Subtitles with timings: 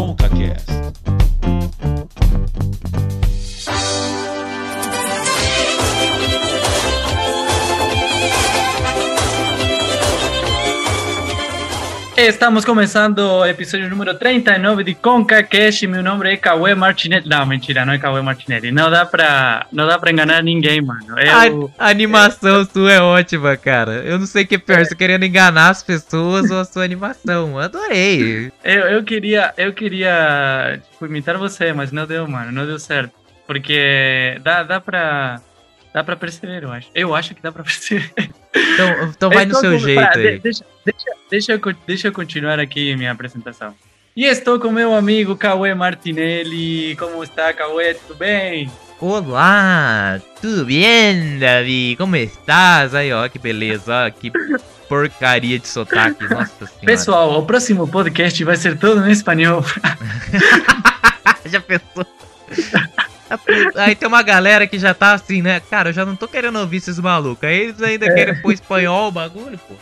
[0.00, 0.99] ConcaCast.
[12.28, 15.86] Estamos começando o episódio número 39 de ConcaCast.
[15.86, 17.26] Meu nome é Cauê Martinelli.
[17.26, 18.70] Não, mentira, não é Cauê Martinelli.
[18.70, 21.18] Não dá pra, não dá pra enganar ninguém, mano.
[21.18, 21.72] Eu...
[21.78, 24.02] A, a animação sua é ótima, cara.
[24.04, 26.84] Eu não sei o que é pior, você querendo enganar as pessoas ou a sua
[26.84, 27.58] animação.
[27.58, 28.52] Adorei.
[28.62, 32.52] Eu, eu queria, eu queria tipo, imitar você, mas não deu, mano.
[32.52, 33.12] Não deu certo.
[33.46, 35.40] Porque dá, dá pra.
[35.92, 36.88] Dá pra perceber, eu acho.
[36.94, 38.12] Eu acho que dá pra perceber.
[38.54, 40.32] Então, então vai no Estou seu jeito aí.
[40.34, 43.74] de- Deixa, deixa, deixa, eu, deixa eu continuar aqui minha apresentação.
[44.16, 46.96] E estou com meu amigo Cauê Martinelli.
[46.96, 47.94] Como está, Cauê?
[47.94, 48.70] Tudo bem?
[49.00, 51.94] Olá, tudo bem, Davi?
[51.96, 52.94] Como estás?
[52.94, 54.30] Aí, ó, que beleza, ó, que
[54.88, 56.84] porcaria de sotaque, nossa senhora.
[56.84, 59.64] Pessoal, o próximo podcast vai ser todo em espanhol.
[61.46, 62.06] já pensou?
[63.76, 65.60] Aí tem uma galera que já tá assim, né?
[65.60, 67.44] Cara, eu já não tô querendo ouvir esses malucos.
[67.44, 69.74] Aí eles ainda querem pôr espanhol o bagulho, pô.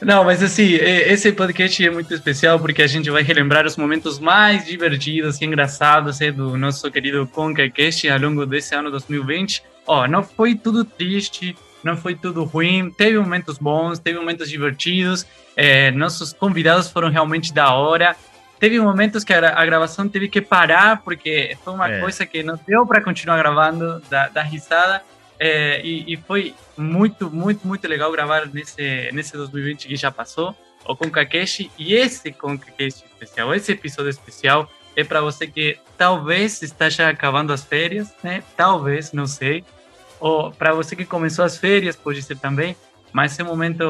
[0.00, 4.18] Não, mas assim, esse podcast é muito especial porque a gente vai relembrar os momentos
[4.18, 9.62] mais divertidos e engraçados do nosso querido ConcaCast ao longo desse ano 2020.
[9.86, 15.26] Ó, não foi tudo triste, não foi tudo ruim, teve momentos bons, teve momentos divertidos,
[15.56, 18.14] eh, nossos convidados foram realmente da hora.
[18.58, 22.00] Teve momentos que a, gra- a gravação teve que parar porque foi uma É.
[22.00, 25.02] coisa que não deu para continuar gravando, da, da risada.
[25.40, 30.56] É, e, e foi muito, muito, muito legal gravar nesse, nesse 2020 que já passou,
[30.84, 31.70] o ConcaCast.
[31.78, 37.52] E esse ConcaCast especial, esse episódio especial, é para você que talvez está já acabando
[37.52, 38.42] as férias, né?
[38.56, 39.64] Talvez, não sei.
[40.18, 42.74] Ou para você que começou as férias, pode ser também.
[43.12, 43.84] Mas é um momento,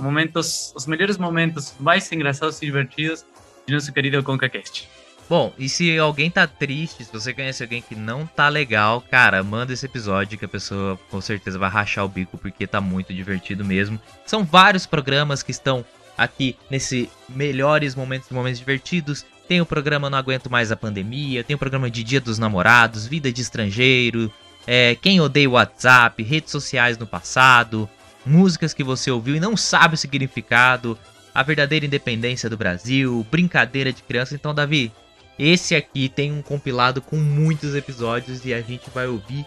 [0.00, 3.24] momentos, os melhores momentos, os mais engraçados e divertidos
[3.66, 4.88] de nosso querido ConcaCast.
[5.28, 9.42] Bom, e se alguém tá triste, se você conhece alguém que não tá legal, cara,
[9.42, 13.12] manda esse episódio que a pessoa com certeza vai rachar o bico porque tá muito
[13.14, 13.98] divertido mesmo.
[14.26, 15.84] São vários programas que estão
[16.16, 19.24] aqui nesse melhores momentos, momentos divertidos.
[19.48, 23.06] Tem o programa Não Aguento Mais a Pandemia, tem o programa de Dia dos Namorados,
[23.06, 24.32] Vida de Estrangeiro,
[24.66, 27.88] é, Quem Odeia o WhatsApp, redes sociais no passado,
[28.26, 30.98] músicas que você ouviu e não sabe o significado,
[31.34, 34.34] a verdadeira independência do Brasil, brincadeira de criança.
[34.34, 34.92] Então, Davi,
[35.38, 39.44] esse aqui tem um compilado com muitos episódios e a gente vai ouvir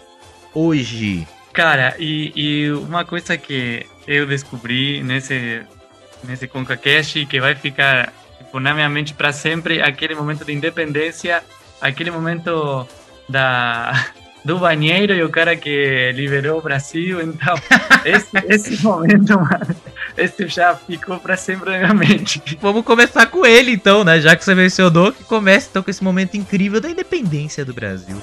[0.53, 1.25] hoje.
[1.53, 5.61] Cara, e, e uma coisa que eu descobri nesse,
[6.23, 11.41] nesse ConcaCast que vai ficar tipo, na minha mente para sempre, aquele momento de independência,
[11.81, 12.87] aquele momento
[13.29, 14.07] da,
[14.43, 17.21] do banheiro e o cara que liberou o Brasil.
[17.21, 17.55] Então,
[18.03, 19.75] esse, esse momento, mano,
[20.17, 22.41] esse já ficou para sempre na minha mente.
[22.59, 24.19] Vamos começar com ele então, né?
[24.19, 28.17] Já que você mencionou, que comece então com esse momento incrível da independência do Brasil.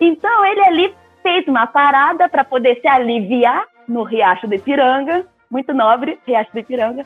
[0.00, 5.74] Então ele ali fez uma parada para poder se aliviar no Riacho do Ipiranga, muito
[5.74, 7.04] nobre, Riacho do Ipiranga.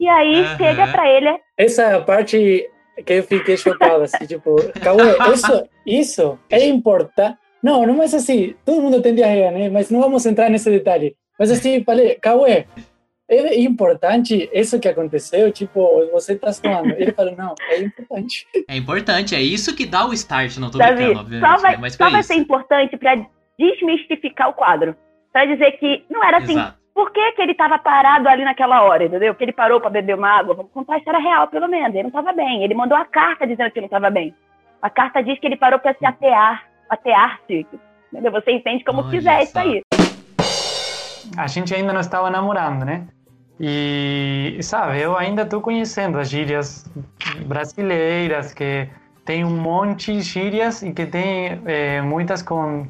[0.00, 0.56] E aí Aham.
[0.56, 2.68] chega para ele, Essa parte
[3.04, 7.38] que eu fiquei chocado, assim, tipo, Cauê, isso, isso é importante.
[7.62, 9.68] Não, não é assim, todo mundo tem diarreia, né?
[9.68, 11.16] Mas não vamos entrar nesse detalhe.
[11.38, 12.66] Mas assim, falei, Cauê,
[13.28, 15.50] é importante isso que aconteceu?
[15.50, 16.92] Tipo, você tá falando.
[16.92, 18.46] Ele falou, não, é importante.
[18.68, 21.72] É importante, é isso que dá o start, não tô Davi, brincando, obviamente, só vai,
[21.72, 21.78] né?
[21.80, 22.28] mas só vai isso.
[22.28, 23.26] ser importante para
[23.58, 24.96] desmistificar o quadro.
[25.32, 26.52] Para dizer que não era assim.
[26.52, 26.85] Exato.
[26.96, 29.34] Por que, que ele estava parado ali naquela hora, entendeu?
[29.34, 30.54] Que ele parou para beber uma água.
[30.54, 31.90] Vamos contar a história real, pelo menos.
[31.90, 32.64] Ele não estava bem.
[32.64, 34.34] Ele mandou a carta dizendo que não estava bem.
[34.80, 37.66] A carta diz que ele parou para se atear, atear-se.
[38.10, 38.32] Entendeu?
[38.32, 39.82] Você entende como Olha quiser isso aí.
[41.36, 43.06] A gente ainda não estava namorando, né?
[43.60, 46.90] E, sabe, eu ainda estou conhecendo as gírias
[47.44, 48.88] brasileiras, que
[49.22, 52.88] tem um monte de gírias e que tem eh, muitas com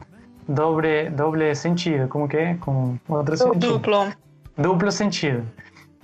[0.49, 2.09] doble, doble sentido.
[2.09, 2.55] Como que é?
[2.55, 3.73] Com outro sentido.
[3.73, 4.13] Duplo.
[4.57, 5.47] duplo sentido.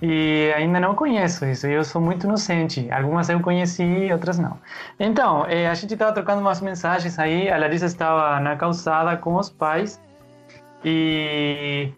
[0.05, 2.91] E ainda não conheço isso, eu sou muito inocente.
[2.91, 4.59] Algumas eu conheci, outras não.
[4.99, 9.35] Então, eh, a gente estava trocando umas mensagens aí, a Larissa estava na calçada com
[9.35, 10.01] os pais
[10.83, 11.89] e,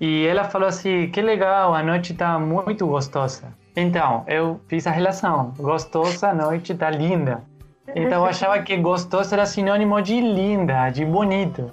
[0.00, 3.54] e ela falou assim: que legal, a noite está muito gostosa.
[3.76, 7.44] Então, eu fiz a relação: gostosa, a noite está linda.
[7.96, 11.70] Então, eu achava que gostosa era sinônimo de linda, de bonito.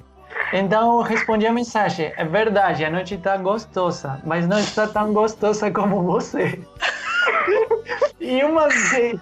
[0.53, 5.11] Então eu respondi a mensagem: é verdade, a noite está gostosa, mas não está tão
[5.11, 6.59] gostosa como você.
[8.21, 9.19] e uma vez,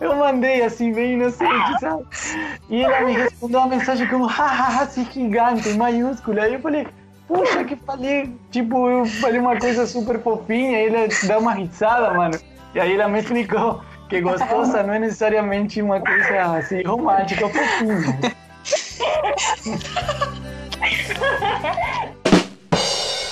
[0.00, 2.04] Eu mandei assim, bem inocente, sabe?
[2.68, 6.42] E ela me respondeu uma mensagem como, hahaha, assim, gigante, maiúscula.
[6.42, 6.88] Aí eu falei,
[7.28, 12.12] puxa, que falei, tipo, eu falei uma coisa super fofinha, e ele dá uma risada,
[12.12, 12.38] mano.
[12.74, 18.18] E aí ela me explicou que gostosa não é necessariamente uma coisa assim, romântica, fofinha.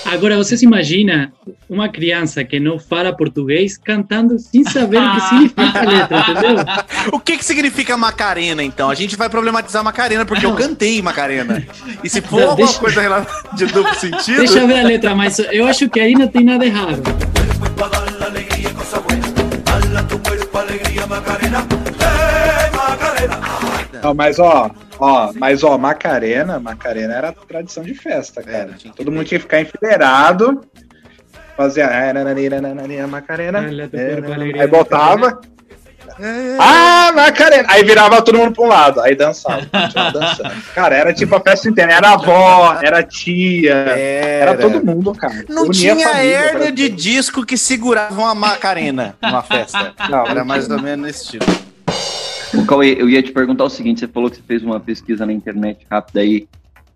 [0.05, 1.33] Agora, você se imagina
[1.71, 5.21] uma criança que não fala português cantando sem saber o que
[5.55, 6.65] significa a letra, entendeu?
[7.13, 8.91] O que que significa Macarena, então?
[8.91, 11.65] A gente vai problematizar Macarena, porque eu cantei Macarena.
[12.05, 14.39] E se for Não, alguma deixa- coisa de duplo sentido...
[14.39, 17.03] Deixa eu ver a letra, mas eu acho que aí não tem nada errado.
[24.03, 28.57] Não, mas ó, ó, mas ó, Macarena, Macarena era tradição de festa, cara.
[28.59, 29.11] Era, Todo ter.
[29.11, 30.61] mundo tinha que ficar enfileirado,
[31.57, 31.87] fazia
[33.07, 35.41] Macarena, alegria, aí voltava.
[36.59, 37.65] Ah, Macarena!
[37.69, 40.63] Aí virava todo mundo pra um lado, aí dançava, continuava dançando.
[40.75, 45.45] Cara, era tipo a festa inteira, era avó, era tia, era, todo mundo, cara.
[45.49, 49.95] Não Unia tinha pra- de disco que segurava uma Macarena numa festa.
[50.11, 51.47] Não, Era mais ou menos nesse tipo.
[52.55, 55.25] Ô, Cauê, eu ia te perguntar o seguinte: você falou que você fez uma pesquisa
[55.27, 56.47] na internet rápida aí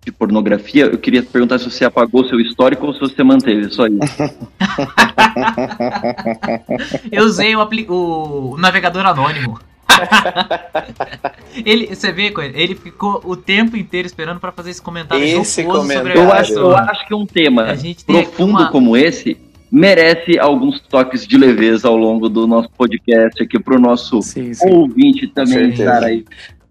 [0.04, 0.84] de pornografia.
[0.86, 3.96] Eu queria te perguntar se você apagou seu histórico ou se você manteve, só isso.
[7.10, 9.58] Eu usei o, o navegador anônimo.
[11.64, 15.64] ele, você vê, Coelho, ele ficou o tempo inteiro esperando pra fazer esse comentário Esse
[15.64, 16.12] comentário.
[16.12, 17.74] Eu acho, eu acho que é um tema
[18.06, 19.34] profundo uma- como esse
[19.70, 24.70] merece alguns toques de leveza ao longo do nosso podcast aqui pro nosso Sim, sim.
[24.70, 26.24] ouvinte também estar aí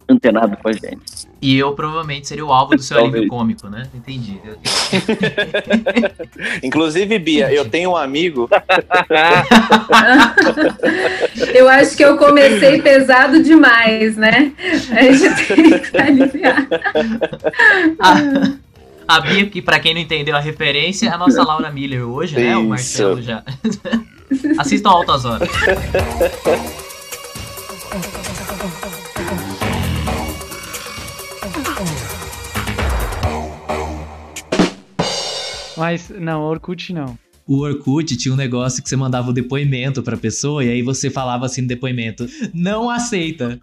[0.08, 1.26] antenado com a gente.
[1.42, 3.16] E eu provavelmente seria o alvo do seu Talvez.
[3.16, 3.88] alívio cômico, né?
[3.94, 4.40] Entendi.
[6.64, 8.50] Inclusive, Bia, eu tenho um amigo.
[11.54, 14.52] Eu acho que eu comecei pesado demais, né?
[14.92, 16.68] A gente tem que aliviar.
[18.00, 18.16] A,
[19.08, 22.36] a Bia, que pra quem não entendeu a referência, é a nossa Laura Miller hoje,
[22.36, 22.58] né?
[22.58, 22.70] O.
[22.70, 23.44] Marcelo já.
[24.58, 25.50] Assistam Altas Horas.
[35.78, 37.18] Mas, não, Orkut não.
[37.48, 41.12] O Orkut tinha um negócio que você mandava o depoimento pra pessoa e aí você
[41.12, 43.60] falava assim no depoimento: não aceita.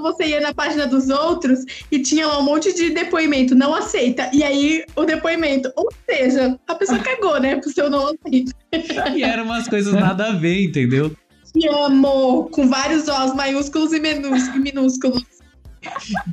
[0.00, 1.60] Quando você ia na página dos outros
[1.92, 4.30] e tinha lá um monte de depoimento, não aceita.
[4.32, 7.56] E aí o depoimento, ou seja, a pessoa cagou, né?
[7.56, 8.54] Pro seu não aceita.
[9.14, 11.14] E eram umas coisas nada a ver, entendeu?
[11.52, 15.24] Te amo, com vários Os maiúsculos e minúsculos.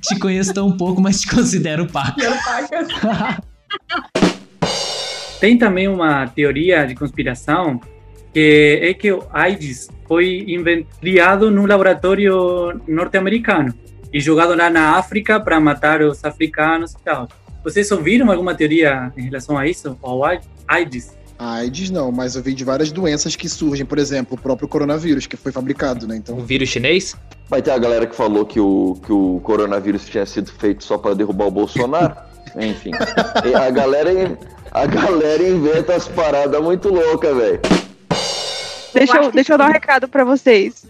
[0.02, 2.24] Te conheço tão pouco, mas te considero paca.
[2.24, 3.42] Eu pago.
[5.42, 7.81] Tem também uma teoria de conspiração
[8.34, 10.46] que é que o AIDS foi
[11.00, 13.74] criado num laboratório norte-americano
[14.12, 17.28] e jogado lá na África para matar os africanos e tal.
[17.64, 19.98] Vocês ouviram alguma teoria em relação a isso?
[20.02, 21.18] Ao AIDS?
[21.38, 25.28] AIDS não, mas eu vi de várias doenças que surgem, por exemplo, o próprio coronavírus,
[25.28, 26.16] que foi fabricado, né?
[26.16, 27.16] Então, Um vírus chinês?
[27.48, 30.98] Vai ter a galera que falou que o, que o coronavírus tinha sido feito só
[30.98, 32.16] para derrubar o Bolsonaro.
[32.58, 32.92] Enfim.
[33.56, 34.38] A galera,
[34.72, 37.60] a galera inventa as paradas muito loucas, velho.
[39.00, 40.86] Deixa eu, deixa eu dar um recado pra vocês.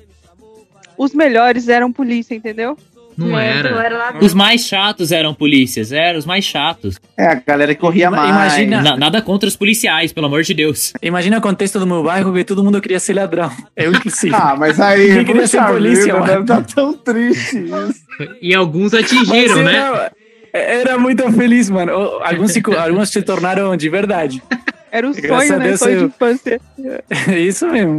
[0.97, 2.77] Os melhores eram polícia, entendeu?
[3.15, 3.71] Não É, era.
[3.71, 6.99] não era lá Os mais chatos eram polícias, eram os mais chatos.
[7.17, 8.29] É, a galera que corria mais.
[8.29, 10.93] Imagina- Na- nada contra os policiais, pelo amor de Deus.
[11.01, 13.51] Imagina o contexto do meu bairro que todo mundo queria ser ladrão.
[13.75, 14.33] Eu, inclusive.
[14.37, 16.45] Ah, mas aí, Ninguém queria ser polícia, vida, mano.
[16.45, 18.29] Tá tão triste isso.
[18.39, 19.75] E alguns atingiram, né?
[19.75, 20.11] era,
[20.91, 21.91] era muito feliz, mano.
[22.21, 24.43] Alguns se, alguns se tornaram de verdade.
[24.91, 25.67] Era o Graças sonho, né?
[25.67, 26.61] Deus sonho de eu- infância.
[27.37, 27.97] Isso mesmo.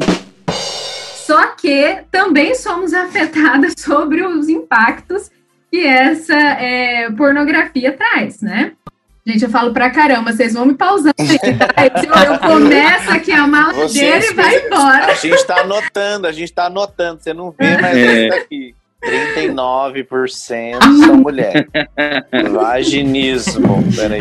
[1.27, 5.31] Só que também somos afetadas sobre os impactos
[5.71, 8.73] que essa é, pornografia traz, né?
[9.27, 12.27] Gente, eu falo pra caramba, vocês vão me pausando aí, tá?
[12.27, 15.07] Eu, eu começo aqui a maladeira e vai embora.
[15.13, 17.21] A gente tá anotando, a gente tá anotando.
[17.23, 18.29] Você não vê, mas É.
[18.31, 18.75] tá aqui.
[19.05, 21.69] 39% são mulher.
[22.51, 23.85] Vaginismo.
[23.95, 24.21] Peraí.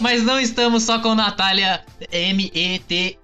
[0.00, 3.14] Mas não estamos só com Natália M-E-T-Z-N-E-R.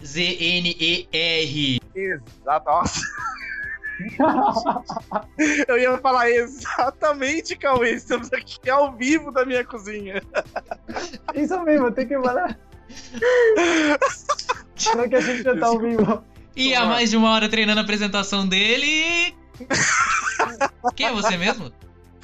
[1.95, 3.01] Exato, nossa.
[5.67, 7.93] Eu ia falar exatamente, Cauê.
[7.93, 10.23] Estamos aqui ao vivo da minha cozinha.
[11.35, 12.59] Isso mesmo, tem que falar.
[14.77, 16.23] Será que a gente já tá ao vivo?
[16.55, 19.35] E há mais de uma hora treinando a apresentação dele.
[20.95, 21.73] Quem é você mesmo?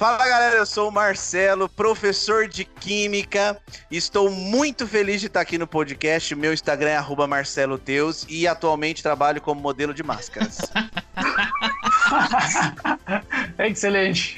[0.03, 3.57] Fala galera, eu sou o Marcelo, professor de Química.
[3.89, 6.35] Estou muito feliz de estar aqui no podcast.
[6.35, 10.59] Meu Instagram é arroba Marcelo Teus e atualmente trabalho como modelo de máscaras.
[13.59, 14.37] Excelente.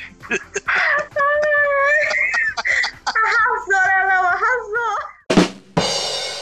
[3.08, 4.22] Arrasou, né, meu?
[4.22, 4.98] Arrasou.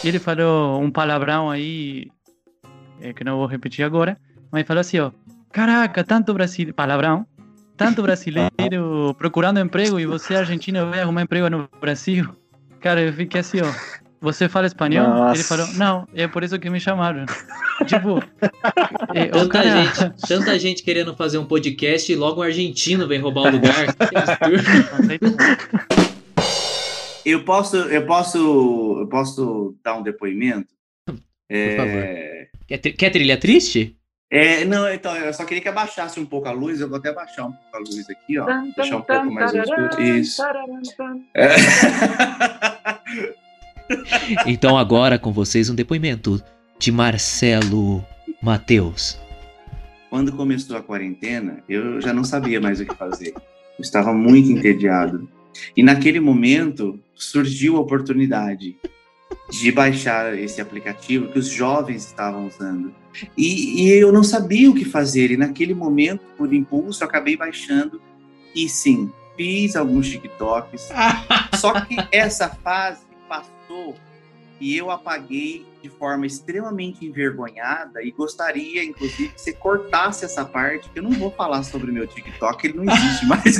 [0.04, 2.12] Ele falou um palavrão aí,
[3.00, 4.18] é, que não vou repetir agora,
[4.52, 5.14] mas falou assim, ó.
[5.50, 7.26] Caraca, tanto brasileiro, palavrão,
[7.78, 12.30] tanto brasileiro procurando emprego e você argentino vai arrumar emprego no Brasil.
[12.80, 13.72] Cara, eu fiquei assim, ó.
[14.22, 15.06] Você fala espanhol?
[15.08, 15.36] Nossa.
[15.36, 17.26] Ele falou, não, é por isso que me chamaram.
[17.86, 18.24] tipo,
[19.14, 19.84] é, Tanta, cara...
[19.84, 23.86] gente, tanta gente querendo fazer um podcast e logo um argentino vem roubar o lugar.
[27.26, 30.68] Eu posso, eu posso, eu posso dar um depoimento?
[31.06, 31.16] Por
[31.50, 32.68] É, favor.
[32.68, 33.96] Quer, tri- quer trilha triste?
[34.36, 36.82] É, não, então, eu só queria que abaixasse um pouco a luz.
[36.82, 38.48] Eu vou até abaixar um pouco a luz aqui, ó.
[38.76, 40.02] Deixar um pouco mais escuro.
[40.02, 40.42] Isso.
[41.36, 41.50] É.
[44.48, 46.42] Então agora com vocês um depoimento
[46.80, 48.04] de Marcelo
[48.42, 49.20] Mateus.
[50.10, 53.34] Quando começou a quarentena, eu já não sabia mais o que fazer.
[53.36, 55.30] Eu estava muito entediado.
[55.76, 58.78] E naquele momento surgiu a oportunidade
[59.50, 62.94] de baixar esse aplicativo que os jovens estavam usando.
[63.38, 65.32] E, e eu não sabia o que fazer.
[65.32, 68.02] E naquele momento, por impulso, eu acabei baixando.
[68.56, 70.90] E sim, fiz alguns TikToks.
[71.60, 73.96] Só que essa fase passou
[74.60, 80.90] e eu apaguei de forma extremamente envergonhada e gostaria, inclusive, que você cortasse essa parte,
[80.90, 83.60] que eu não vou falar sobre o meu TikTok, ele não existe mais.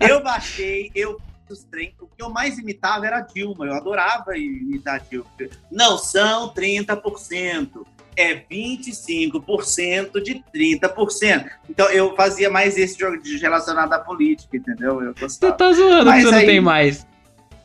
[0.00, 3.74] eu baixei, eu fiz os trem, o que eu mais imitava era a Dilma, eu
[3.74, 5.26] adorava imitar a Dilma.
[5.70, 7.84] Não são 30%,
[8.16, 11.46] é 25% de 30%.
[11.68, 15.02] Então eu fazia mais esse jogo de relacionado à política, entendeu?
[15.02, 15.52] Eu gostava.
[15.52, 17.06] Você tá zoando Mas que você não aí- tem mais.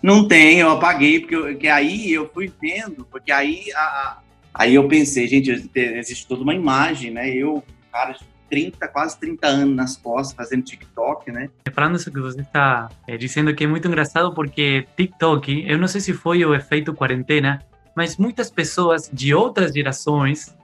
[0.01, 4.17] Não tem, eu apaguei, porque, eu- porque aí eu fui vendo, porque aí, a- a-
[4.53, 7.29] aí eu pensei, gente, existe toda uma imagem, né?
[7.29, 8.19] Eu, cara, de
[8.49, 11.49] 30, quase 30 anos nas costas, fazendo TikTok, né?
[11.71, 15.87] Falando isso que você está eh, dizendo que é muito engraçado porque TikTok, eu não
[15.87, 17.61] sei se foi o efeito quarentena,
[17.95, 20.55] mas muitas pessoas de outras gerações,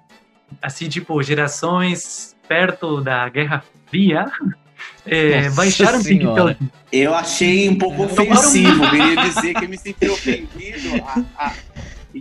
[0.61, 4.31] assim tipo gerações perto da Guerra Fria,
[5.05, 6.55] Nossa baixaram Senhora.
[6.55, 6.73] TikTok.
[6.91, 11.53] Eu achei um pouco ofensivo, eu queria dizer que eu me senti ofendido a, a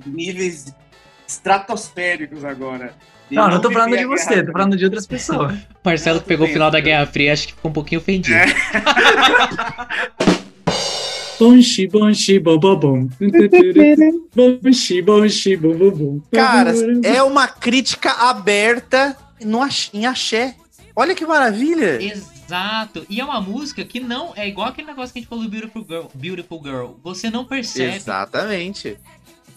[0.07, 0.75] níveis
[1.27, 2.95] estratosféricos agora.
[3.31, 5.57] Não, não tô falando de guerra você, tô falando de outras pessoas.
[5.85, 8.37] Marcelo que pegou o final da Guerra Fria, acho que ficou um pouquinho ofendido.
[11.39, 13.09] Bonchi, bonchi, bobobom.
[14.35, 16.23] Bonchi, bonchi, bobobom.
[16.33, 19.59] Cara, é uma crítica aberta no
[19.93, 20.55] em axé.
[20.95, 22.01] Olha que maravilha.
[22.01, 23.05] Exato.
[23.11, 24.33] E é uma música que não.
[24.37, 26.05] É igual aquele negócio que a gente falou do Beautiful Girl.
[26.15, 26.87] Beautiful Girl.
[27.03, 27.97] Você não percebe.
[27.97, 28.97] Exatamente.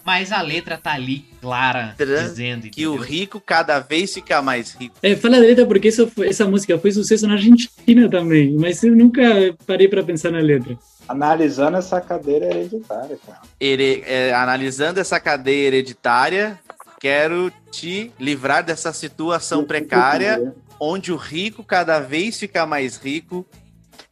[0.08, 2.70] Mas a letra tá ali, clara, dizendo.
[2.70, 4.96] Que o rico cada vez fica mais rico.
[5.04, 8.82] É, fala a letra porque isso foi- essa música foi sucesso na Argentina também, mas
[8.84, 9.22] eu nunca
[9.66, 10.78] parei para pensar na letra.
[11.10, 13.42] Analisando essa cadeira hereditária, cara.
[13.60, 16.58] Here- é, analisando essa cadeia hereditária,
[17.02, 23.46] quero te livrar dessa situação precária, onde o rico cada vez fica mais rico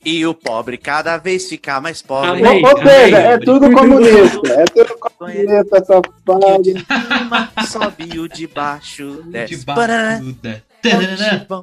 [0.05, 2.45] e o pobre cada vez fica mais pobre.
[2.45, 4.53] Ou, ou seja, é tudo comunista.
[4.53, 6.63] É tudo comunista, safado.
[6.63, 9.65] cima, sobe o de baixo, desce.
[9.65, 10.21] baixo, Parará.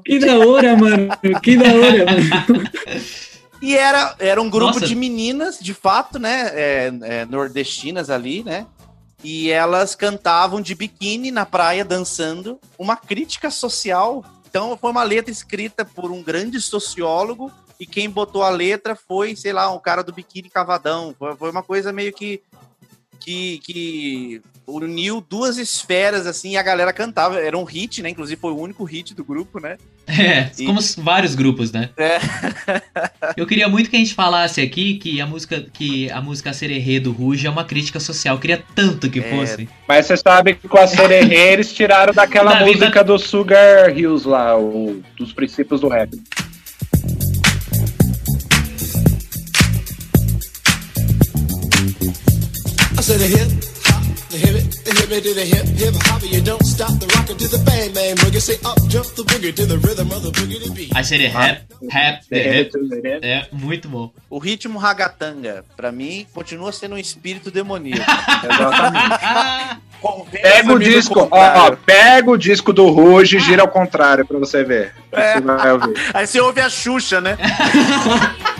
[0.05, 1.09] Que da hora, mano.
[1.41, 2.71] Que da hora, mano.
[3.63, 4.87] E era, era um grupo Nossa.
[4.89, 6.51] de meninas, de fato, né?
[6.53, 8.67] é, é, nordestinas ali, né?
[9.23, 14.25] E elas cantavam de biquíni na praia, dançando, uma crítica social.
[14.51, 19.35] Então, foi uma letra escrita por um grande sociólogo, e quem botou a letra foi,
[19.35, 21.15] sei lá, um cara do biquíni cavadão.
[21.39, 22.41] Foi, uma coisa meio que,
[23.19, 27.41] que, que uniu duas esferas, assim, e a galera cantava.
[27.41, 28.11] Era um hit, né?
[28.11, 29.77] Inclusive, foi o único hit do grupo, né?
[30.07, 31.91] É, como os- vários grupos, né?
[31.97, 32.19] É.
[33.37, 36.99] Eu queria muito que a gente falasse aqui que a música que a música Sererê
[37.01, 38.37] do Ruge é uma crítica social.
[38.37, 39.69] Eu queria tanto que fosse.
[39.89, 43.97] Mas você sabe que com a Sererê eles tiraram daquela Da vida- música do Sugar
[43.97, 46.11] Hills lá, o, dos princípios do rap.
[53.13, 53.51] I said a hip
[53.85, 56.25] hop, the hip it, the the hippie to the hip hip hopper.
[56.25, 58.41] You don't stop the rocker to the bang bang boogie.
[58.41, 60.97] Say up jump the boogie to the rhythm of the boogie to beat.
[60.97, 61.61] Aí seria rap,
[61.93, 62.71] rap, the rap.
[63.23, 64.11] É, muito bom.
[64.31, 68.01] O ritmo ragatanga, pra mim, continua sendo um espírito demoníaco.
[70.33, 74.39] Pega o disco, ó, ó, pega o disco do Ruge e gira ao contrário pra
[74.39, 74.95] você ver.
[75.13, 75.35] É.
[75.35, 75.95] Você vai ouvir.
[76.15, 77.37] Aí você ouve a Xuxa, né?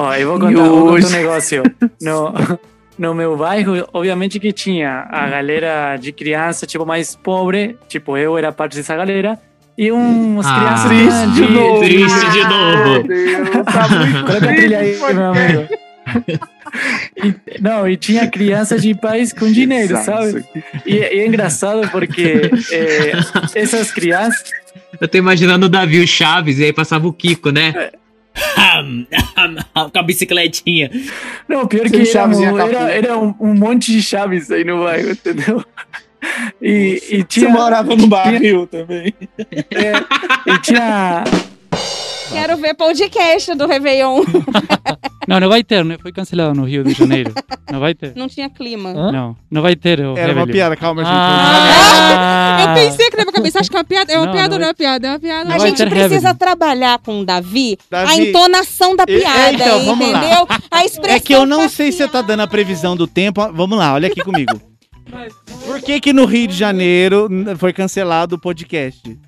[0.00, 1.62] Ó, eu vou contar um hoje- outro negócio.
[2.00, 2.32] No,
[2.98, 8.38] no meu bairro, obviamente que tinha a galera de criança, tipo, mais pobre, tipo, eu
[8.38, 9.38] era parte dessa galera,
[9.76, 11.80] e umas Ah, crianças triste de novo.
[11.80, 13.04] Triste de novo.
[14.26, 15.68] Coloca a trilha aí, meu amigo.
[17.16, 20.44] E- não, e tinha crianças de pais com dinheiro, sabe?
[20.86, 23.12] E, e é engraçado porque é,
[23.54, 24.50] essas crianças.
[25.00, 27.90] Eu tô imaginando o Davi, o Chaves, e aí passava o Kiko, né?
[29.92, 30.90] Com a bicicletinha.
[31.48, 32.90] Não, pior Sem que era, chaves um- a era, capuz.
[32.90, 35.64] era um, um monte de chaves aí no bairro, entendeu?
[36.60, 37.48] E, e tinha.
[37.48, 39.14] morava no barril também.
[39.38, 39.92] É,
[40.52, 41.24] e tinha.
[42.30, 44.22] Quero ver podcast do Réveillon.
[45.28, 45.96] Não, não vai ter, né?
[46.00, 47.32] Foi cancelado no Rio de Janeiro.
[47.70, 48.14] Não vai ter.
[48.16, 48.94] Não tinha clima.
[48.94, 50.00] Não, não vai ter.
[50.00, 50.46] o Era uma Réveillon.
[50.52, 51.12] piada, calma, gente.
[51.14, 52.64] Ah.
[52.66, 54.10] Eu pensei que na minha cabeça, acho que é uma piada.
[54.10, 55.44] É uma Não, piada, não não é uma piada, é uma piada.
[55.50, 56.34] Não A gente precisa Réveillon.
[56.34, 60.18] trabalhar com o Davi, a Davi, entonação da piada, é, então, vamos lá.
[60.24, 60.48] entendeu?
[60.70, 61.14] A expressão.
[61.16, 63.46] É que eu não sei se você tá dando a previsão do tempo.
[63.52, 64.58] Vamos lá, olha aqui comigo.
[65.66, 69.18] Por que que no Rio de Janeiro foi cancelado o podcast?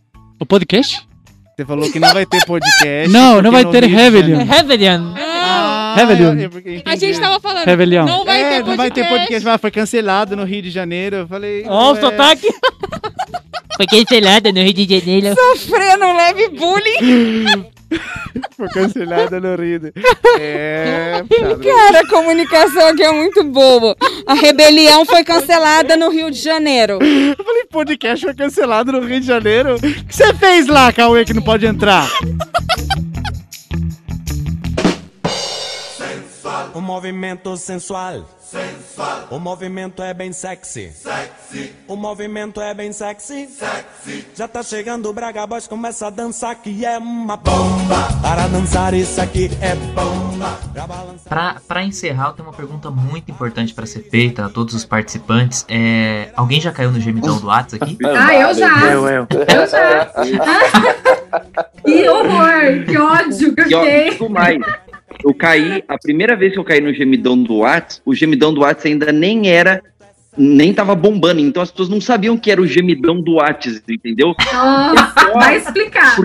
[0.41, 1.07] O podcast?
[1.55, 3.13] Você falou que não vai ter podcast.
[3.13, 3.95] Não, não vai ter Rio de
[4.45, 5.13] Réveillon.
[5.93, 6.35] Ah, Réveillon.
[6.35, 8.05] eu- eu- eu A gente tava falando, Réveillon.
[8.07, 8.77] não vai É, ter não podcast.
[8.77, 11.17] vai ter podcast, mas foi cancelado no Rio de Janeiro.
[11.17, 11.65] Eu falei.
[11.67, 12.01] Ó, o ué.
[12.01, 12.47] sotaque.
[13.77, 15.35] Foi cancelada no Rio de Janeiro.
[15.35, 17.71] Sofrendo um leve bullying.
[18.57, 19.79] Foi cancelado no Rio.
[19.81, 19.93] de-
[20.39, 21.23] É.
[21.65, 23.97] Cara, a comunicação aqui é muito boa.
[24.27, 26.99] A rebelião foi cancelada no Rio de Janeiro.
[27.01, 29.77] Eu falei, podcast foi cancelado no Rio de Janeiro.
[29.77, 32.07] O que você fez lá, Cauê, que não pode entrar?
[36.75, 38.25] O movimento sensual.
[38.41, 39.27] Sensual.
[39.31, 40.91] O movimento é bem sexy.
[40.93, 41.73] Sexy.
[41.87, 43.47] O movimento é bem sexy.
[43.49, 44.27] Sexy.
[44.35, 48.09] Já tá chegando o Braga Boys, começa a dançar que é uma bomba.
[48.23, 50.59] Para dançar isso aqui é bomba.
[50.73, 51.29] Pra balançar.
[51.29, 54.85] Pra, pra encerrar, eu tenho uma pergunta muito importante pra ser feita a todos os
[54.85, 55.65] participantes.
[55.69, 57.99] É, alguém já caiu no gemidão do WhatsApp aqui?
[58.05, 58.93] Ah, eu já.
[58.93, 59.27] Eu, eu.
[59.31, 60.07] Eu já.
[61.85, 64.29] que horror, que ódio que eu fiquei.
[64.29, 64.59] mais.
[65.25, 68.61] Eu caí, a primeira vez que eu caí no gemidão do Whats, o gemidão do
[68.63, 69.83] Whats ainda nem era,
[70.37, 74.35] nem tava bombando, então as pessoas não sabiam que era o gemidão do Whats, entendeu?
[74.53, 76.17] Nossa, vai explicar.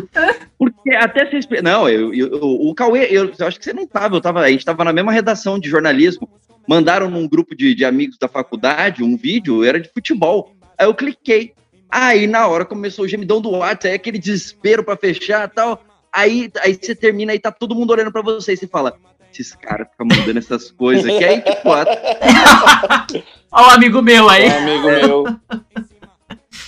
[0.58, 3.86] Porque até você expli- Não, eu, eu- o Cauê, eu, eu acho que você não
[3.88, 6.30] tava, eu tava, a gente tava na mesma redação de jornalismo.
[6.68, 10.52] Mandaram num grupo de, de amigos da faculdade um vídeo, era de futebol.
[10.78, 11.54] Aí eu cliquei.
[11.90, 15.84] Aí na hora começou o gemidão do WhatsApp, aí aquele desespero pra fechar e tal.
[16.16, 18.94] Aí, aí você termina e tá todo mundo olhando pra você e você fala:
[19.32, 21.24] esses caras ficam mandando essas coisas aqui.
[21.26, 21.86] Aí, tipo, a-
[23.52, 24.48] Ó, o amigo meu aí.
[24.50, 25.24] amigo meu.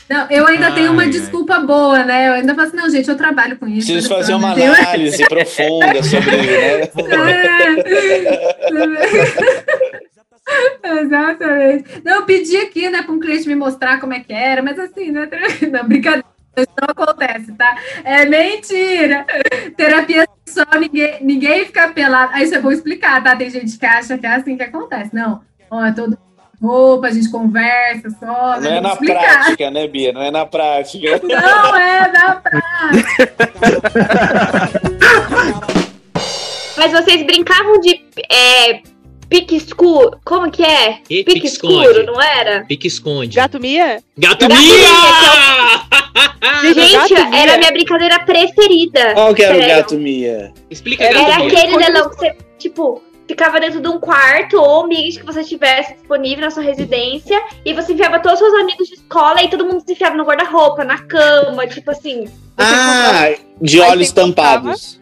[0.10, 1.12] Não, eu ainda tenho uma Ai, ai.
[1.14, 2.28] desculpa boa, né?
[2.30, 3.88] Eu ainda falo assim, não, gente, eu trabalho com isso.
[3.92, 6.88] Preciso fazer uma tenho- análise profunda sobre, né?
[11.02, 12.02] Exatamente.
[12.04, 14.80] Não, eu pedi aqui, né, para um cliente me mostrar como é que era, mas
[14.80, 15.28] assim, né?
[15.72, 16.26] Não, brincadeira.
[16.58, 17.78] Isso não acontece, tá?
[18.04, 19.26] É mentira.
[19.76, 22.32] Terapia só ninguém, ninguém fica pelado.
[22.34, 23.36] Aí é bom explicar, tá?
[23.36, 25.14] Tem gente que acha que é assim que acontece.
[25.14, 25.42] Não.
[25.70, 26.18] Ó, é todo
[26.62, 28.60] roupa, a gente conversa só.
[28.60, 29.44] Não é Vou na explicar.
[29.44, 30.12] prática, né, Bia?
[30.12, 31.22] Não é na prática.
[31.24, 33.38] Não é na prática.
[36.78, 38.82] Mas vocês brincavam de é,
[39.30, 40.20] pique escuro.
[40.24, 41.00] Como que é?
[41.10, 42.66] E pique pique escuro, não era?
[42.66, 43.36] Pique esconde.
[43.36, 44.02] Gato Mia?
[44.18, 45.87] Gato Gato Mia!
[46.74, 47.40] Gente, Gato Mia.
[47.42, 49.14] era a minha brincadeira preferida.
[49.14, 50.54] Qual que era o gato Mia?
[50.70, 51.60] Explica Era Gato Mia.
[51.60, 55.94] aquele Lelão que você, tipo, ficava dentro de um quarto ou ambiente que você tivesse
[55.94, 59.66] disponível na sua residência e você enfiava todos os seus amigos de escola e todo
[59.66, 62.26] mundo se enfiava no guarda-roupa, na cama, tipo assim.
[62.58, 65.00] Ah, de olhos tampados.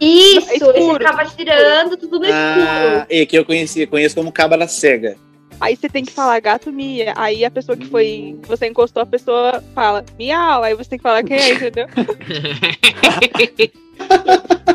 [0.00, 0.98] Isso, e você escuro.
[0.98, 2.34] ficava tirando tudo no escuro.
[2.36, 5.16] Ah, e que eu conheci, conheço como cabra cega.
[5.64, 7.12] Aí você tem que falar gato Mia.
[7.16, 8.36] Aí a pessoa que foi.
[8.42, 10.62] que Você encostou, a pessoa fala miau.
[10.62, 11.86] Aí você tem que falar quem é, entendeu?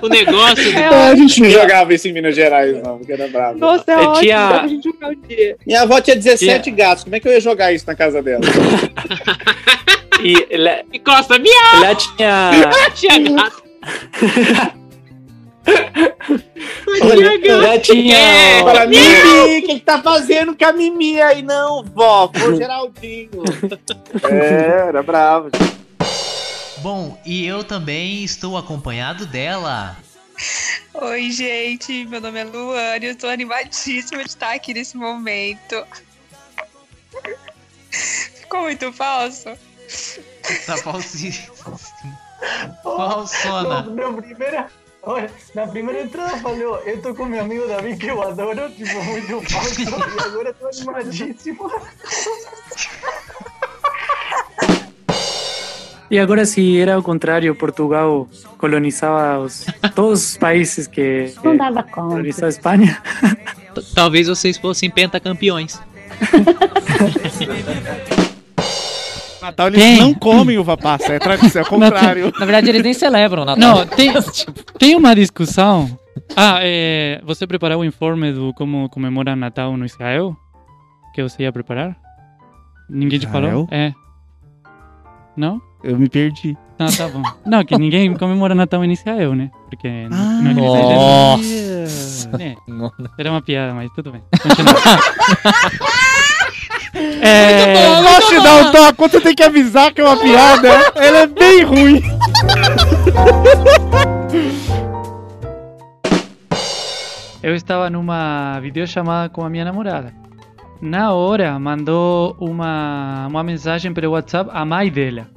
[0.02, 0.78] O negócio.
[0.78, 3.60] É a gente não jogava isso em Minas Gerais, não, porque era bravo.
[3.60, 4.22] Nossa, é Eu ótimo.
[4.22, 5.58] tinha- Dá pra gente jogar um dia.
[5.68, 8.42] Minha avó tinha 17 gatos, como é que eu ia jogar isso na casa dela?
[10.22, 11.80] E lá, Encosta, miau!
[11.82, 12.52] lá tinha.
[12.94, 13.64] Tinha gato.
[17.62, 18.18] Já tinha.
[18.18, 21.42] É, Fala, Mimi, o que, que tá fazendo com a Mimi aí?
[21.42, 23.44] Não, vó, foi o Geraldinho.
[24.24, 25.50] É, era bravo.
[26.80, 29.98] Bom, e eu também estou acompanhado dela.
[30.94, 32.06] Oi, gente.
[32.06, 33.08] Meu nome é Luane.
[33.08, 35.86] Eu tô animadíssima de estar aqui nesse momento.
[37.92, 39.50] Ficou muito falso?
[40.66, 41.56] Tá falsíssimo.
[42.84, 43.82] Falsona.
[43.92, 44.72] Na, na primeira,
[45.04, 49.04] olha, na primeira entrada falou, eu tô com meu amigo Davi que eu adoro, tipo,
[49.04, 51.70] muito falso, e agora tô animadíssimo.
[56.12, 61.56] E agora, se era ao contrário, Portugal colonizava os, todos os países que, que Não
[61.56, 62.08] dava conta.
[62.10, 63.00] colonizou a Espanha.
[63.94, 65.80] Talvez vocês fossem pentacampeões.
[69.42, 70.00] Natal eles Quem?
[70.00, 72.34] não comem uva passa, é tradição, é o contrário.
[72.40, 73.60] Na verdade, eles nem celebram o Natal.
[73.78, 74.12] Não, tem,
[74.78, 75.98] tem uma discussão.
[76.36, 80.36] Ah, é, você preparou o informe do como comemora Natal no Israel?
[81.14, 81.96] Que você ia preparar?
[82.90, 83.64] Ninguém te falou?
[83.64, 83.68] Israel?
[83.72, 83.94] É.
[85.38, 85.62] Não?
[85.84, 86.58] Eu me perdi.
[86.78, 87.22] Ah, tá bom.
[87.46, 89.50] Não, que ninguém comemora Natal em Israel, né?
[89.70, 92.32] Porque Ah, no, naqueles Nossa.
[92.40, 92.56] É,
[93.18, 94.22] era uma piada, mas tudo bem.
[94.42, 94.74] Continua.
[96.94, 100.70] É, posso te dar um toque quando você tem que avisar que é uma piada?
[100.96, 102.02] Ela é bem ruim.
[107.42, 110.14] Eu estava numa videochamada com a minha namorada.
[110.82, 115.28] Na hora, mandou uma, uma mensagem pelo WhatsApp à mãe dela.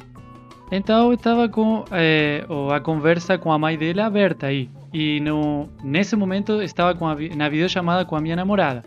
[0.70, 1.84] Então eu estava com
[2.48, 4.68] o- a conversa com a mãe dela aberta aí.
[4.92, 8.82] E no, nesse momento estava com a, na videochamada com a minha namorada.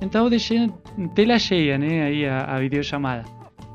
[0.00, 0.70] Então eu deixei
[1.14, 3.24] tela cheia, né, aí a, a videochamada.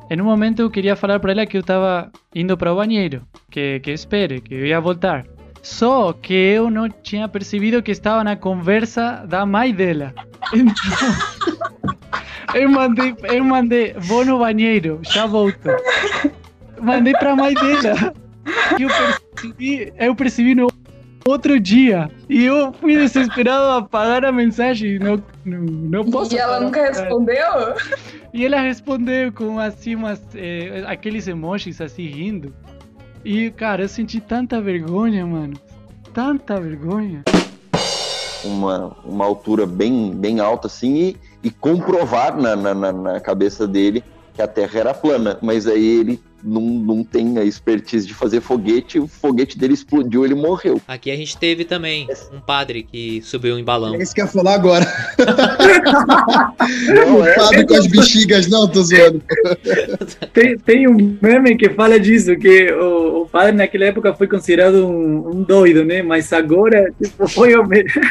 [0.10, 3.24] Em um momento eu queria falar para ela que eu estava indo para o banheiro,
[3.50, 5.26] que, que espere, que eu ia voltar.
[5.64, 10.14] Só que eu não tinha percebido que estava na conversa da mãe dela.
[10.54, 10.76] Então,
[12.54, 15.70] eu mandei, eu mandei, vou no banheiro, já volto.
[16.80, 18.14] Mandei pra mãe dela.
[18.80, 20.68] Eu percebi, eu percebi no
[21.28, 22.10] outro dia.
[22.30, 25.00] E eu fui desesperado a apagar a mensagem.
[25.00, 26.34] Não, não, não posso.
[26.34, 27.46] E ela nunca respondeu?
[28.34, 32.54] E ela respondeu com assim umas, eh, aqueles emojis assim rindo.
[33.24, 35.54] E cara, eu senti tanta vergonha, mano.
[36.14, 37.24] Tanta vergonha.
[38.44, 44.04] uma, uma altura bem, bem alta assim e, e comprovar na, na- na cabeça dele
[44.36, 48.42] que a Terra era plana, mas aí ele não, não tem a expertise de fazer
[48.42, 50.80] foguete, o foguete dele explodiu, ele morreu.
[50.88, 53.96] Aqui a gente teve também um padre que subiu em balão.
[53.96, 54.86] É isso que eu ia falar agora.
[57.08, 59.24] o padre com as bexigas, não, tô zoando.
[60.34, 64.86] Tem, tem um meme que fala disso, que o, o padre naquela época foi considerado
[64.86, 66.02] um, um doido, né?
[66.02, 68.02] Mas agora, tipo, foi o mesmo.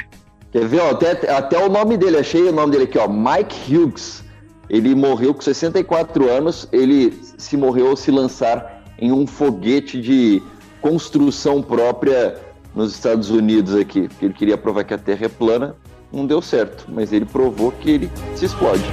[0.50, 3.74] Quer ver, ó, até, até o nome dele, achei o nome dele aqui, ó, Mike
[3.74, 4.23] Hughes.
[4.68, 10.42] Ele morreu com 64 anos, ele se morreu ao se lançar em um foguete de
[10.80, 12.36] construção própria
[12.74, 15.76] nos Estados Unidos aqui, ele queria provar que a Terra é plana,
[16.12, 18.84] não deu certo, mas ele provou que ele se explode.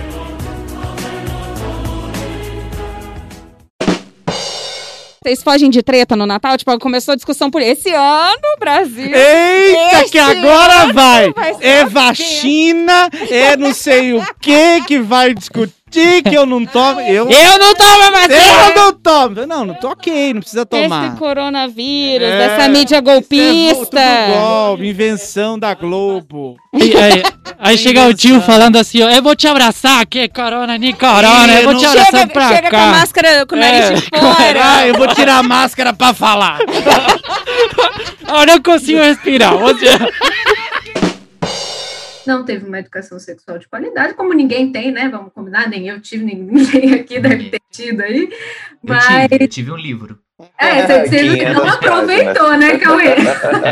[5.24, 6.58] Vocês fogem de treta no Natal?
[6.58, 9.12] Tipo, começou a discussão por esse ano, Brasil.
[9.16, 11.32] Eita, que agora vai!
[11.60, 17.02] ser É vacina, é não sei o que que vai discutir, que eu não tomo.
[17.02, 18.36] Eu, Eu não tomo a vacina!
[18.70, 19.46] Eu não tomo!
[19.48, 21.08] Não, não tô ok, não precisa tomar.
[21.08, 23.86] Esse coronavírus, É, essa mídia golpista.
[23.86, 26.56] Tudo golpe, invenção da Globo.
[26.74, 27.24] Aí, aí-
[27.60, 31.54] aí chega o tio falando assim, ó, eu vou te abraçar, que corona, nem corona,
[31.62, 32.78] eu vou te abraçar Chega, pra chega cá.
[32.78, 34.60] com a máscara, com o nariz É, de fora.
[34.64, 36.60] Ah, eu vou tirar a máscara pra falar.
[38.34, 39.58] Eu não consigo respirar.
[39.58, 39.88] Você...
[42.26, 45.10] Não teve uma educação sexual de qualidade, como ninguém tem, né?
[45.10, 48.30] Vamos combinar, nem eu tive, nem ninguém aqui deve ter tido aí.
[48.84, 49.06] Eu Mas.
[49.30, 50.20] tive, eu tive um livro.
[50.58, 53.16] É, você, você não aproveitou, né, Cauê?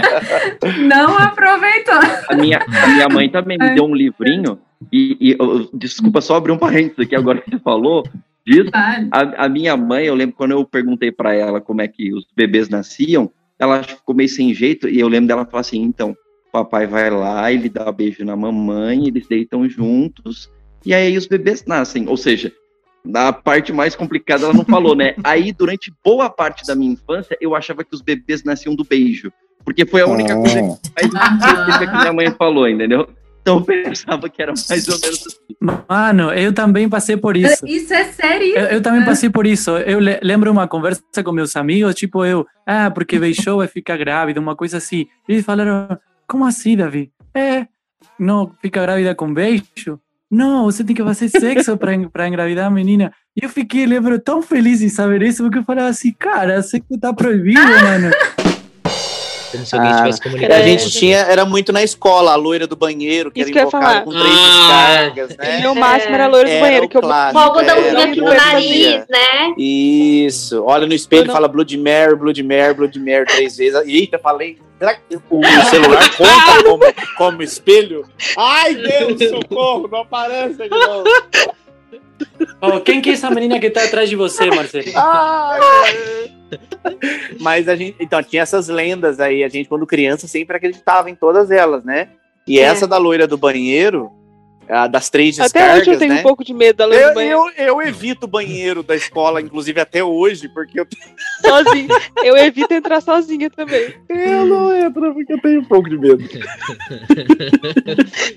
[0.87, 1.99] Não aproveitou.
[2.27, 4.59] A minha, a minha mãe também me deu um livrinho,
[4.91, 8.07] e, e eu- desculpa só abrir um parênteses aqui agora que você falou
[8.45, 8.69] disso.
[8.73, 12.25] A, a minha mãe, eu lembro quando eu perguntei para ela como é que os
[12.35, 16.15] bebês nasciam, ela ficou meio sem jeito, e eu lembro dela falar assim: então,
[16.51, 20.49] papai vai lá, ele dá um beijo na mamãe, eles deitam juntos,
[20.85, 22.07] e aí os bebês nascem.
[22.07, 22.51] Ou seja,
[23.05, 25.15] na parte mais complicada ela não falou, né?
[25.23, 29.31] Aí, durante boa parte da minha infância, eu achava que os bebês nasciam do beijo.
[29.63, 33.07] Porque foi a única coisa que mais que minha mãe falou, entendeu?
[33.41, 35.55] Então eu pensava que era mais ou menos assim.
[35.89, 37.65] Mano, eu também passei por isso.
[37.65, 38.55] Isso é sério.
[38.55, 39.71] Eu, eu também passei por isso.
[39.71, 43.97] Eu le- lembro uma conversa com meus amigos, tipo eu, ah, porque beijou vai ficar
[43.97, 45.07] grávida, uma coisa assim.
[45.27, 45.87] E eles falaram,
[46.29, 47.11] como assim, Davi?
[47.33, 47.65] É,
[48.17, 49.99] não fica grávida com beijo?
[50.29, 53.11] Não, você tem que fazer sexo para pra engravidar a menina.
[53.35, 56.99] E eu fiquei, lembro, tão feliz em saber isso, porque eu falava assim, cara, sexo
[56.99, 58.11] tá proibido, mano.
[59.51, 60.53] Como se alguém tivesse Ah, comunicado.
[60.53, 63.85] a gente tinha, era muito na escola, a loira do banheiro, que Isso era invocada
[63.85, 64.01] falar.
[64.03, 65.09] com três Ah.
[65.09, 65.59] descargas, né?
[65.61, 68.33] Meu máximo era loiro do Era banheiro, o que eu clássico, Com algodãozinho aqui no
[68.33, 69.53] nariz, né?
[69.57, 70.63] Isso.
[70.65, 73.81] Olha no espelho e fala Blood Mary, Blood Mary, Blood Mary três vezes.
[73.87, 74.57] Eita, falei.
[74.77, 76.83] Será que o celular conta como,
[77.17, 78.05] como espelho?
[78.37, 81.03] Ai, Deus, socorro, não aparece de novo.
[82.61, 84.85] Oh, quem que é essa menina que tá atrás de você, Marcelo?
[84.95, 85.59] Ai,
[87.39, 89.43] Mas a gente, então, tinha essas lendas aí.
[89.43, 92.09] A gente, quando criança, sempre acreditava em todas elas, né?
[92.47, 92.63] E É.
[92.63, 94.11] essa da loira do banheiro,
[94.67, 96.19] a das três Até descargas, hoje eu tenho né?
[96.19, 97.39] um pouco de medo da loira do Eu, banheiro.
[97.57, 100.87] eu, eu evito o banheiro da escola, inclusive até hoje, porque eu,
[101.45, 101.87] Sozinho.
[102.23, 103.93] Eu evito entrar sozinha também.
[104.09, 106.23] eu não entro, porque eu tenho um pouco de medo.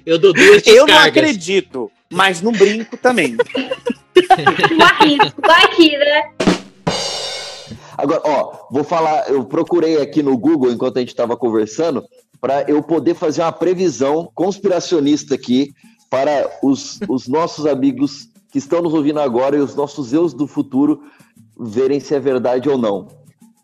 [0.07, 1.07] Eu dou duas Eu não descargas.
[1.09, 3.37] acredito, mas não brinco também.
[3.37, 5.40] Um arrisco.
[5.40, 6.22] Vai aqui, né?
[7.96, 12.05] Agora, ó, vou falar, eu procurei aqui no Google enquanto a gente estava conversando,
[12.40, 15.72] para eu poder fazer uma previsão conspiracionista aqui
[16.11, 20.46] para os, os nossos amigos que estão nos ouvindo agora e os nossos eus do
[20.46, 21.02] futuro
[21.59, 23.09] verem se é verdade ou não.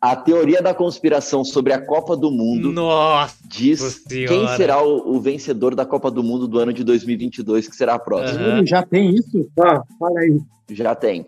[0.01, 4.29] A teoria da conspiração sobre a Copa do Mundo Nossa diz Senhora.
[4.29, 7.95] quem será o, o vencedor da Copa do Mundo do ano de 2022, que será
[7.95, 8.41] a próxima.
[8.41, 8.67] Aham.
[8.67, 9.51] Já tem isso?
[9.57, 10.41] Tá, fala aí.
[10.71, 11.27] Já tem.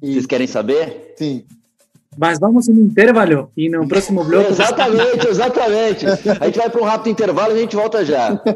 [0.00, 1.14] Vocês querem saber?
[1.18, 1.44] Sim.
[2.16, 4.50] Mas vamos em intervalo e no próximo bloco.
[4.52, 6.06] Exatamente, exatamente.
[6.06, 8.40] A gente vai para um rápido intervalo e a gente volta já.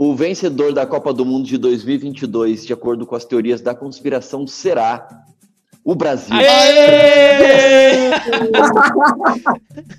[0.00, 4.46] O vencedor da Copa do Mundo de 2022, de acordo com as teorias da conspiração,
[4.46, 5.08] será
[5.84, 6.36] o Brasil.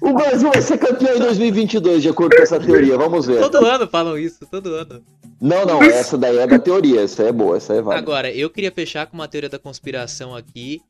[0.02, 2.98] O Brasil vai ser campeão em 2022, de acordo com essa teoria.
[2.98, 3.42] Vamos ver.
[3.42, 5.02] Todo ano falam isso, todo ano.
[5.42, 7.02] Não, não, essa daí é da teoria.
[7.02, 8.02] Essa é boa, essa é válida.
[8.02, 10.82] Agora, eu queria fechar com uma teoria da conspiração aqui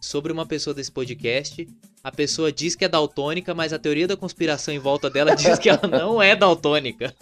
[0.00, 1.68] sobre uma pessoa desse podcast.
[2.02, 5.58] A pessoa diz que é daltônica, mas a teoria da conspiração em volta dela diz
[5.58, 7.14] que ela não é daltônica.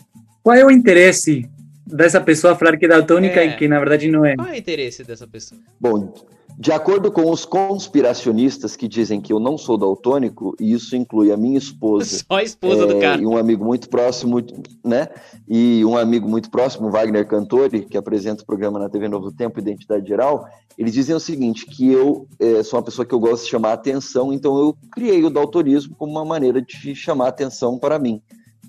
[0.42, 1.48] Qual é o interesse
[1.86, 3.46] dessa pessoa falar que é daltônica É.
[3.46, 4.36] e que na verdade não é?
[4.36, 5.60] Qual é o interesse dessa pessoa?
[5.80, 6.14] Bom,
[6.58, 11.30] de acordo com os conspiracionistas que dizem que eu não sou daltônico, e isso inclui
[11.30, 12.24] a minha esposa.
[12.26, 13.20] Só a esposa é, do cara.
[13.20, 14.38] E um amigo muito próximo,
[14.82, 15.08] né?
[15.46, 19.60] E um amigo muito próximo, Wagner Cantori, que apresenta o programa na TV Novo Tempo,
[19.60, 23.44] Identidade Geral, eles dizem o seguinte, que eu é, sou uma pessoa que eu gosto
[23.44, 27.98] de chamar atenção, então eu criei o daltonismo como uma maneira de chamar atenção para
[27.98, 28.22] mim.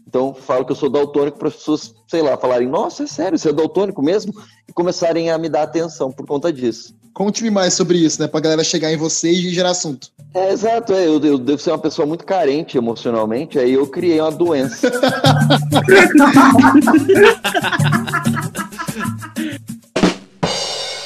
[0.08, 3.38] Então, falo que eu sou daltônico para as pessoas, sei lá, falarem, nossa, é sério,
[3.38, 4.34] você é daltônico mesmo?
[4.65, 6.95] E começarem a me dar atenção por conta disso.
[7.17, 8.27] Conte-me mais sobre isso, né?
[8.27, 10.10] Pra galera chegar em você e gerar assunto.
[10.36, 14.21] É, exato, é, eu, eu devo ser uma pessoa muito carente emocionalmente, aí eu criei
[14.21, 14.91] uma doença.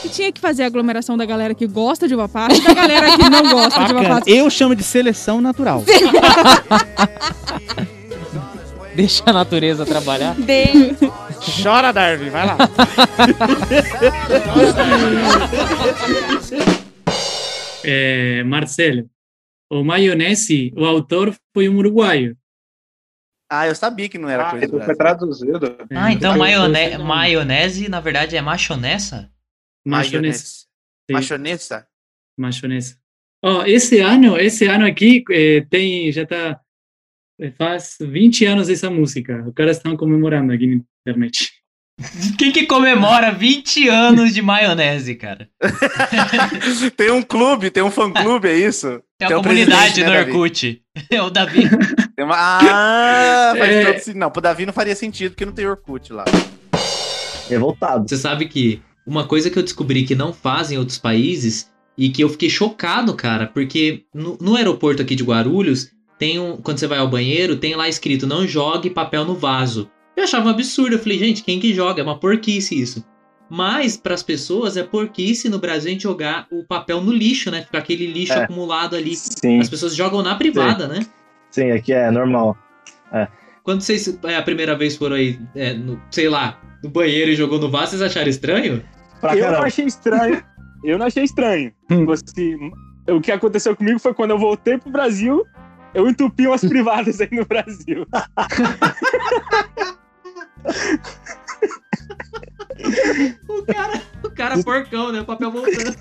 [0.03, 2.73] E tinha que fazer a aglomeração da galera que gosta de uva passa e da
[2.73, 4.15] galera que não gosta de uva Bacana.
[4.19, 4.29] passa.
[4.29, 5.81] Eu chamo de seleção natural.
[8.93, 10.35] Deixa a natureza trabalhar.
[10.35, 10.97] Bem.
[11.63, 12.57] Chora, Darwin, vai lá.
[17.83, 19.09] É, Marcelo,
[19.69, 22.37] o maionese, o autor foi um uruguaio.
[23.51, 25.77] Ah, eu sabia que não era coisa do Foi traduzido.
[25.91, 29.29] Ah, então eu- maionese, maionese, na verdade, é machonessa?
[29.85, 30.45] Maionese.
[30.45, 31.13] Sim.
[31.13, 31.87] Machonesa?
[32.37, 32.97] Machonesa.
[33.43, 36.59] Ó, esse ano, esse ano aqui eh, tem, já tá, eh,
[37.57, 39.43] faz 20 anos essa música.
[39.47, 41.49] Os caras estão comemorando aqui na internet.
[42.37, 45.47] Quem que comemora 20 anos de maionese, cara?
[46.97, 49.01] tem um clube, tem um fã-clube, é isso?
[49.19, 50.31] Tem Tem comunidade no né, Davi?
[50.31, 50.81] Orkut.
[51.09, 51.69] É o Davi.
[52.15, 52.35] Tem uma...
[52.35, 53.85] Ah, faz É.
[53.85, 54.17] todo sentido.
[54.19, 56.25] Não, pro Davi não faria sentido, porque não tem Orkut lá.
[57.49, 58.07] Revoltado.
[58.09, 62.09] Você sabe que uma coisa que eu descobri que não fazem em outros países e
[62.09, 66.77] que eu fiquei chocado, cara, porque no, no aeroporto aqui de Guarulhos, tem um, quando
[66.77, 69.89] você vai ao banheiro, tem lá escrito não jogue papel no vaso.
[70.15, 71.99] Eu achava um absurdo, eu falei, gente, quem que joga?
[71.99, 73.03] É uma porquice isso.
[73.49, 77.49] Mas para as pessoas é porquice no Brasil a gente jogar o papel no lixo,
[77.49, 77.63] né?
[77.63, 78.43] Fica aquele lixo É.
[78.43, 79.15] acumulado ali.
[79.15, 79.59] Sim.
[79.59, 81.03] As pessoas jogam na privada, né?
[81.49, 82.55] Sim, aqui é normal.
[83.11, 83.27] É.
[83.63, 87.35] Quando vocês é, a primeira vez foram aí, é, no, sei lá, no banheiro e
[87.35, 88.83] jogou no vaso, vocês acharam estranho?
[89.35, 90.43] eu não achei estranho.
[90.83, 91.73] Eu não achei estranho.
[91.89, 92.71] Tipo assim,
[93.09, 95.43] o que aconteceu comigo foi quando eu voltei pro Brasil,
[95.93, 98.05] eu entupi umas privadas aí no Brasil.
[103.47, 105.21] O cara, o cara porcão, né?
[105.21, 105.95] O papel voltando.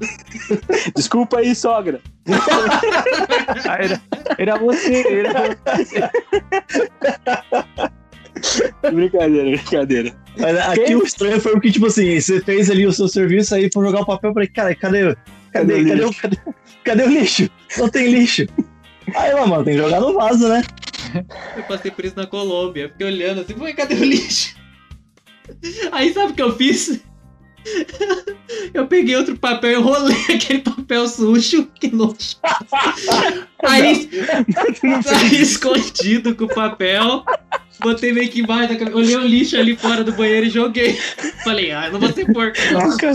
[0.97, 2.01] Desculpa aí, sogra.
[3.69, 4.01] Ah, era,
[4.39, 6.11] era você, era você.
[8.91, 10.17] Brincadeira, brincadeira.
[10.71, 13.71] Aqui o estranho foi o que, tipo assim, você fez ali o seu serviço aí
[13.73, 15.15] for jogar o papel, eu falei, cara, cadê,
[15.53, 17.51] cadê, Cadê o cadê, cadê, cadê o lixo?
[17.77, 18.47] Não tem lixo.
[19.15, 20.63] Aí, mano, tem que jogar no vaso, né?
[21.57, 22.89] Eu passei por isso na Colômbia.
[22.89, 24.57] Fiquei olhando assim, pô, cadê o lixo?
[25.93, 27.01] Aí sabe o que eu fiz?
[28.73, 31.67] Eu peguei outro papel e enrolei aquele papel sujo.
[31.79, 32.37] Que nojo.
[33.65, 34.09] Aí,
[35.07, 37.25] aí escondido com o papel.
[37.81, 38.97] Botei meio que embaixo da cabeça.
[38.97, 40.95] Olhei o lixo ali fora do banheiro e joguei.
[41.45, 42.57] Falei, ah, eu não vou ser porco.
[42.73, 42.89] não.
[42.89, 43.15] O cara,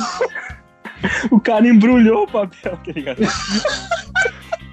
[1.32, 3.22] o cara embrulhou o papel, tá ligado?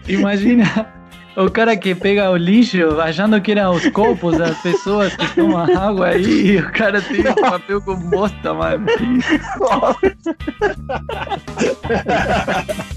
[0.06, 1.01] Imagina
[1.36, 5.64] o cara que pega o lixo achando que eram os copos das pessoas que tomam
[5.76, 8.86] água aí e o cara tem o papel com bosta, mano.